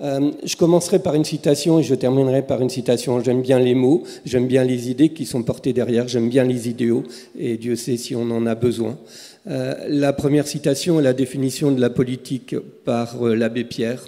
[0.02, 3.20] Euh, je commencerai par une citation et je terminerai par une citation.
[3.22, 6.68] J'aime bien les mots, j'aime bien les idées qui sont portées derrière, j'aime bien les
[6.68, 7.04] idéaux
[7.38, 8.98] et Dieu sait si on en a besoin.
[9.46, 14.04] Euh, la première citation est la définition de la politique par euh, l'abbé Pierre.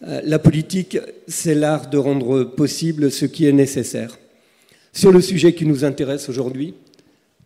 [0.00, 4.16] la politique, c'est l'art de rendre possible ce qui est nécessaire.
[4.92, 6.74] Sur le sujet qui nous intéresse aujourd'hui,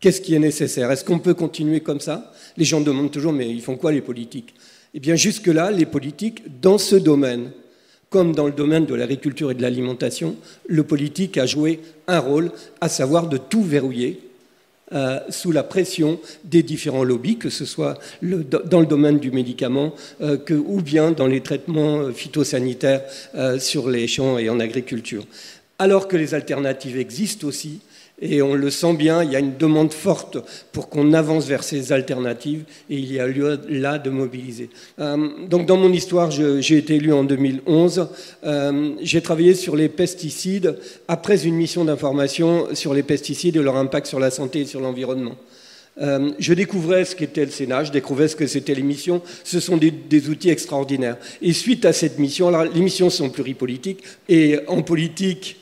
[0.01, 0.91] qu'est-ce qui est nécessaire?
[0.91, 2.31] Est-ce qu'on peut continuer comme ça?
[2.59, 4.55] Les gens demandent toujours, mais ils font quoi les politiques?
[4.93, 7.53] Eh bien, jusque-là, les politiques, dans ce domaine,
[8.13, 10.37] comme dans le domaine de l'agriculture et de l'alimentation,
[10.69, 14.21] le politique a joué un rôle, à savoir de tout verrouiller
[14.93, 19.95] euh, sous la pression des différents lobbies, que ce soit dans le domaine du médicament
[20.21, 23.03] euh, ou bien dans les traitements euh, phytosanitaires
[23.59, 25.25] sur les champs et en agriculture.
[25.79, 27.81] Alors que les alternatives existent aussi,
[28.23, 30.39] et on le sent bien, il y a une demande forte
[30.71, 34.71] pour qu'on avance vers ces alternatives et il y a lieu là de mobiliser.
[35.01, 38.09] Euh, donc dans mon histoire, j'ai été élu en 2011.
[38.45, 43.77] Euh, j'ai travaillé sur les pesticides après une mission d'information sur les pesticides et leur
[43.77, 45.35] impact sur la santé et sur l'environnement.
[46.01, 49.21] Euh, je découvrais ce qu'était le Sénat, je découvrais ce que c'était l'émission.
[49.45, 51.19] Ce sont des, des, outils extraordinaires.
[51.43, 55.59] Et suite à cette mission, alors les missions sont pluripolitiques, et en politique,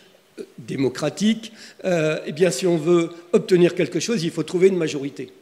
[0.59, 1.53] démocratique,
[1.85, 5.33] euh, eh bien, si on veut obtenir quelque chose, il faut trouver une majorité.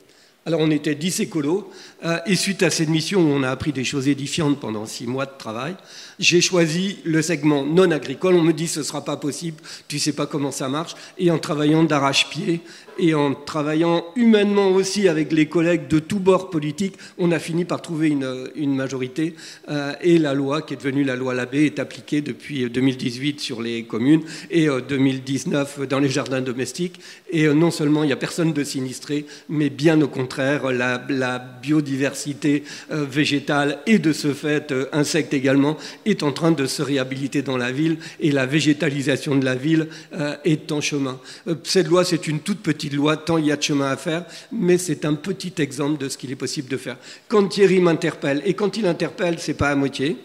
[0.46, 1.70] Alors on était 10 écolos,
[2.04, 5.06] euh, et suite à cette mission où on a appris des choses édifiantes pendant six
[5.06, 5.76] mois de travail,
[6.18, 8.34] j'ai choisi le segment non agricole.
[8.34, 10.94] On me dit ce ne sera pas possible, tu ne sais pas comment ça marche.
[11.18, 12.60] Et en travaillant d'arrache-pied
[12.98, 17.64] et en travaillant humainement aussi avec les collègues de tous bords politiques, on a fini
[17.64, 19.34] par trouver une, majorité.
[19.68, 23.62] Euh, et la loi, qui est devenue la loi Labbé, est appliquée depuis 2018 sur
[23.62, 27.00] les communes et 2019 euh, dans les jardins domestiques.
[27.30, 31.02] Et euh, non seulement il n'y a personne de sinistré, mais bien au contraire, la,
[31.08, 37.42] la biodiversité végétale et de ce fait insectes également est en train de se réhabiliter
[37.42, 41.18] dans la ville et la végétalisation de la ville euh, est en chemin.
[41.46, 43.96] Euh, cette loi, c'est une toute petite loi, tant il y a de chemin à
[43.96, 46.96] faire, mais c'est un petit exemple de ce qu'il est possible de faire.
[47.28, 50.16] Quand Thierry m'interpelle, et quand il interpelle, c'est pas à moitié,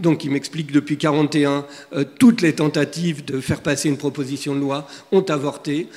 [0.00, 4.60] donc il m'explique depuis 41 euh, toutes les tentatives de faire passer une proposition de
[4.60, 5.88] loi ont avorté.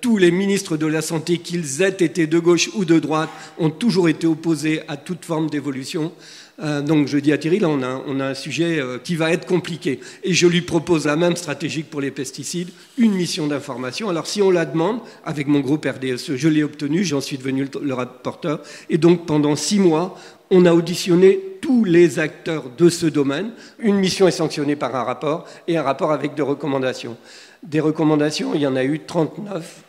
[0.00, 3.70] tous les ministres de la santé, qu'ils aient été de gauche ou de droite, ont
[3.70, 6.12] toujours été opposés à toute forme d'évolution.
[6.62, 7.82] Euh, donc je dis à Thierry, là on
[8.20, 10.00] a, un sujet euh, qui va être compliqué.
[10.24, 14.08] Et je lui propose la même stratégie que pour les pesticides, une mission d'information.
[14.08, 17.68] Alors si on la demande, avec mon groupe RDSE, je l'ai obtenu, j'en suis devenu
[17.82, 18.60] le, rapporteur.
[18.88, 20.18] Et donc pendant six mois,
[20.50, 23.50] on a auditionné tous les acteurs de ce domaine.
[23.78, 27.16] Une mission est sanctionnée par un rapport et un rapport avec des recommandations.
[27.62, 29.82] Des recommandations, il y en a eu 39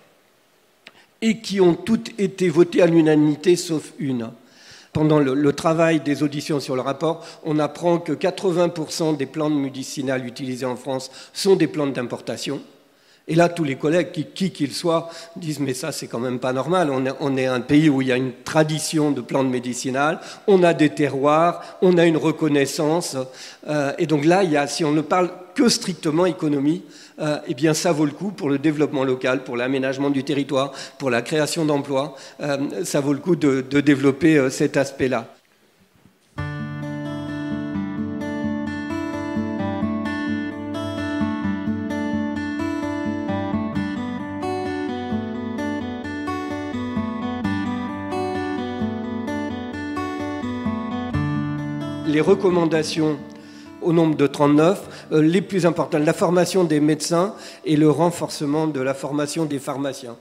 [1.21, 4.29] et qui ont toutes été votées à l'unanimité sauf une.
[4.97, 10.25] Pendant le, travail des auditions sur le rapport, on apprend que 80% des plantes médicinales
[10.25, 12.61] utilisées en France sont des plantes d'importation.
[13.27, 16.51] Et là, tous les collègues, qui qu'ils soient, disent mais ça, c'est quand même pas
[16.51, 16.89] normal.
[17.19, 20.73] On est, un pays où il y a une tradition de plantes médicinales, on a
[20.73, 23.17] des terroirs, on a une reconnaissance.
[23.67, 26.81] Euh, et donc là, si on ne parle que strictement économie,
[27.19, 30.71] euh, eh bien, ça vaut le coup pour le développement local, pour l'aménagement du territoire,
[30.97, 32.15] pour la création d'emplois.
[32.41, 35.27] Euh, ça vaut le coup de développer cet aspect-là.
[52.17, 53.19] les recommandations
[53.87, 58.67] au nombre de 39, euh, les plus importantes, la formation des médecins et le renforcement
[58.67, 60.17] de la formation des pharmaciens.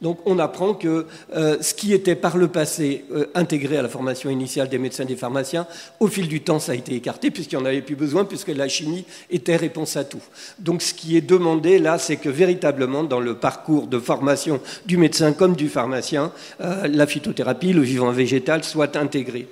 [0.00, 3.88] Donc on apprend que euh, ce qui était par le passé euh, intégré à la
[3.88, 5.66] formation initiale des médecins et des pharmaciens,
[5.98, 8.50] au fil du temps ça a été écarté puisqu'il n'y en avait plus besoin, puisque
[8.54, 10.22] la chimie était réponse à tout.
[10.60, 14.96] Donc ce qui est demandé là, c'est que véritablement dans le parcours de formation du
[14.96, 19.48] médecin comme du pharmacien, la phytothérapie, le vivant végétal soit intégré.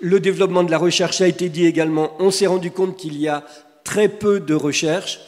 [0.00, 2.12] Le développement de la recherche a été dit également.
[2.18, 3.44] On s'est rendu compte qu'il y a
[3.84, 5.20] très peu de recherche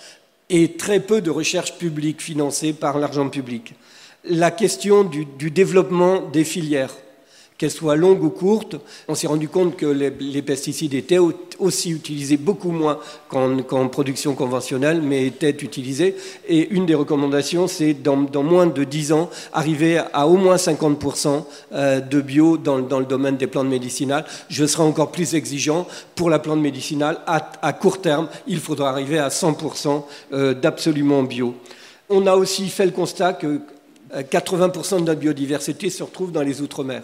[0.49, 3.75] et très peu de recherche publique financée par l'argent public.
[4.25, 6.95] La question du, du développement des filières
[7.63, 8.75] qu'elles soient longues ou courtes.
[9.07, 11.21] On s'est rendu compte que les, pesticides étaient
[11.61, 12.99] aussi utilisés beaucoup moins
[13.29, 16.17] qu'en production conventionnelle, mais étaient utilisés.
[16.49, 21.45] Et une des recommandations, c'est dans, moins de 10 ans, arriver à au moins 50%
[21.73, 24.25] euh, de bio dans, le domaine des plantes médicinales.
[24.49, 27.21] Je serai encore plus exigeant pour la plante médicinale.
[27.29, 31.55] À, court terme, il faudra arriver à 100% euh, d'absolument bio.
[32.09, 33.61] On a aussi fait le constat que
[34.13, 37.03] 80% euh, de notre biodiversité se retrouve dans les Outre-mer.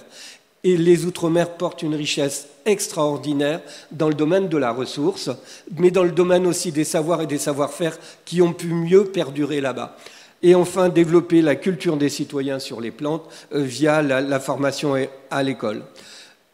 [0.65, 3.61] Et les Outre-mer portent une richesse extraordinaire
[3.93, 5.31] dans le domaine de la ressource,
[5.77, 9.61] mais dans le domaine aussi des savoirs et des savoir-faire qui ont pu mieux perdurer
[9.61, 9.97] là-bas.
[10.43, 14.95] Et enfin, développer la culture des citoyens sur les plantes euh, via la, formation
[15.31, 15.83] à l'école.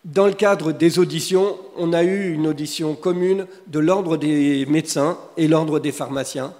[0.04, 5.18] Dans le cadre des auditions, on a eu une audition commune de l'ordre des médecins
[5.36, 6.54] et l'ordre des pharmaciens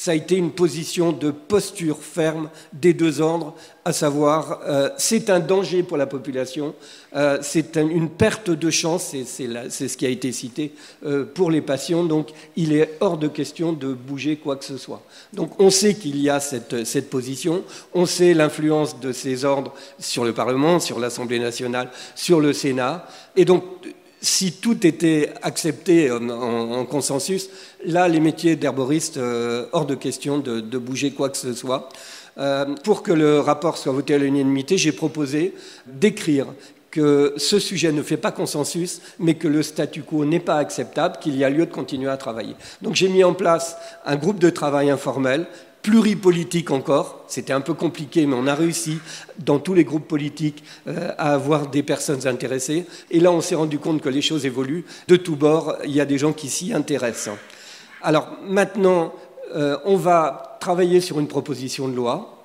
[0.00, 5.28] ça a été une position de posture ferme des deux ordres, à savoir euh, c'est
[5.28, 6.74] un danger pour la population,
[7.14, 10.72] euh, c'est une perte de chance, c'est ce qui a été cité
[11.04, 14.78] euh, pour les patients, donc il est hors de question de bouger quoi que ce
[14.78, 15.02] soit.
[15.34, 19.74] Donc on sait qu'il y a cette, cette position, on sait l'influence de ces ordres
[19.98, 23.64] sur le Parlement, sur l'Assemblée nationale, sur le Sénat, et donc
[24.20, 27.48] si tout était accepté en, consensus,
[27.84, 31.88] là, les métiers d'herboriste, euh, hors de question de, bouger quoi que ce soit.
[32.38, 35.54] Euh, pour que le rapport soit voté à l'unanimité, j'ai proposé
[35.86, 36.46] d'écrire
[36.90, 41.16] que ce sujet ne fait pas consensus, mais que le statu quo n'est pas acceptable,
[41.20, 42.56] qu'il y a lieu de continuer à travailler.
[42.82, 45.46] Donc j'ai mis en place un groupe de travail informel
[45.82, 47.24] pluripolitique encore.
[47.28, 48.98] C'était un peu compliqué, mais on a réussi
[49.38, 52.86] dans tous les groupes politiques euh, à avoir des personnes intéressées.
[53.10, 54.84] Et là, on s'est rendu compte que les choses évoluent.
[55.08, 57.36] De tous bords, il y a des gens qui s'y intéressent.
[58.02, 59.14] Alors maintenant,
[59.54, 62.44] euh, on va travailler sur une proposition de loi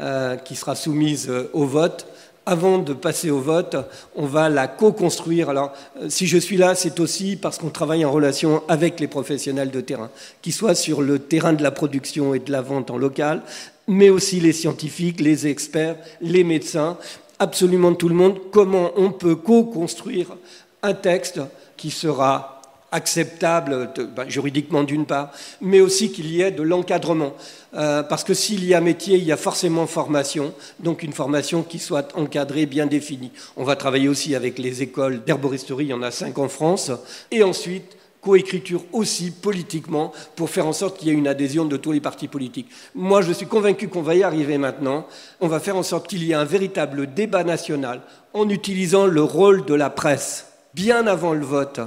[0.00, 2.06] euh, qui sera soumise au vote
[2.46, 3.76] avant de passer au vote,
[4.14, 5.48] on va la co-construire.
[5.48, 9.06] Alors, euh, si je suis là, c'est aussi parce qu'on travaille en relation avec les
[9.06, 10.10] professionnels de terrain,
[10.42, 13.42] qui soient sur le terrain de la production et de la vente en local,
[13.88, 16.98] mais aussi les scientifiques, les experts, les médecins,
[17.38, 20.36] absolument tout le monde, comment on peut co-construire
[20.82, 21.40] un texte
[21.76, 22.53] qui sera
[22.94, 27.34] acceptable ben, juridiquement d'une part, mais aussi qu'il y ait de l'encadrement.
[27.74, 31.64] Euh, parce que s'il y a métier, il y a forcément formation, donc une formation
[31.64, 33.32] qui soit encadrée, bien définie.
[33.56, 36.92] On va travailler aussi avec les écoles d'herboristerie, il y en a cinq en France,
[37.32, 41.76] et ensuite coécriture aussi politiquement pour faire en sorte qu'il y ait une adhésion de
[41.76, 42.70] tous les partis politiques.
[42.94, 45.06] Moi, je suis convaincu qu'on va y arriver maintenant.
[45.40, 48.00] On va faire en sorte qu'il y ait un véritable débat national
[48.32, 51.80] en utilisant le rôle de la presse bien avant le vote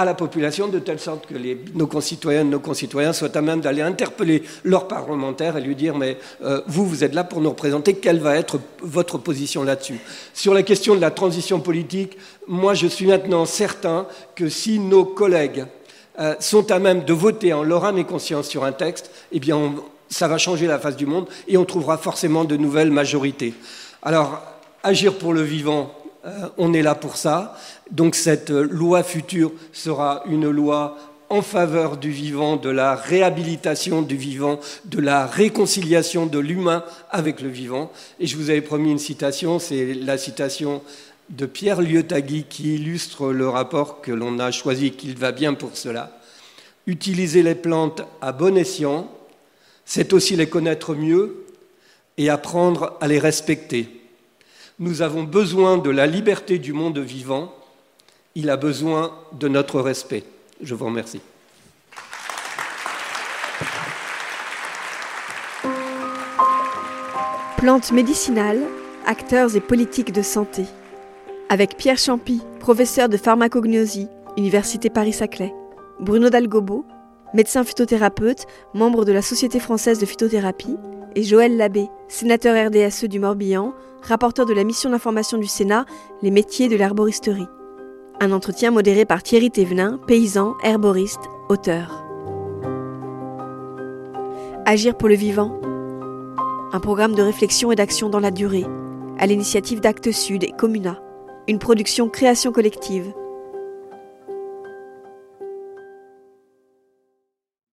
[0.00, 1.34] à la population de telle sorte que
[1.74, 6.16] nos concitoyennes, nos concitoyens soient à même d'aller interpeller leurs parlementaires et lui dire mais
[6.42, 9.98] euh, vous, vous êtes là pour nous représenter, quelle va être votre position là-dessus?
[10.32, 12.16] Sur la question de la transition politique,
[12.48, 15.66] moi je suis maintenant certain que si nos collègues
[16.18, 19.38] euh, sont à même de voter en leur âme et conscience sur un texte, eh
[19.38, 19.74] bien
[20.08, 23.52] ça va changer la face du monde et on trouvera forcément de nouvelles majorités.
[24.02, 24.40] Alors,
[24.82, 25.92] agir pour le vivant,
[26.26, 27.56] euh, on est là pour ça.
[27.90, 30.96] Donc cette loi future sera une loi
[31.30, 37.40] en faveur du vivant, de la réhabilitation du vivant, de la réconciliation de l'humain avec
[37.40, 37.92] le vivant.
[38.18, 40.82] Et je vous avais promis une citation, c'est la citation
[41.30, 45.76] de Pierre Liotagui qui illustre le rapport que l'on a choisi, qu'il va bien pour
[45.76, 46.18] cela.
[46.88, 49.08] Utiliser les plantes à bon escient,
[49.84, 51.46] c'est aussi les connaître mieux
[52.18, 53.99] et apprendre à les respecter.
[54.82, 57.52] Nous avons besoin de la liberté du monde vivant,
[58.34, 60.24] il a besoin de notre respect.
[60.62, 61.20] Je vous remercie.
[67.58, 68.62] Plantes médicinales,
[69.04, 70.64] acteurs et politiques de santé.
[71.50, 74.08] Avec Pierre Champy, professeur de pharmacognosie,
[74.38, 75.52] Université Paris-Saclay,
[76.00, 76.86] Bruno Dalgobo,
[77.34, 80.78] médecin phytothérapeute, membre de la Société française de phytothérapie,
[81.14, 85.84] et Joël Labbé, sénateur RDSE du Morbihan, rapporteur de la mission d'information du Sénat,
[86.22, 87.48] Les métiers de l'herboristerie.
[88.20, 92.04] Un entretien modéré par Thierry Thévenin, paysan, herboriste, auteur.
[94.66, 95.58] Agir pour le vivant.
[96.72, 98.66] Un programme de réflexion et d'action dans la durée,
[99.18, 101.00] à l'initiative d'Actes Sud et Comuna.
[101.48, 103.12] Une production création collective